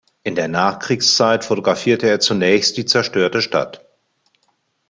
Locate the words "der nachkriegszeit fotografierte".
0.33-2.09